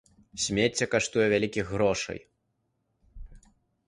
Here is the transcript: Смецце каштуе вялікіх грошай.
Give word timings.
Смецце 0.43 0.85
каштуе 0.93 1.27
вялікіх 1.33 1.65
грошай. 1.73 2.19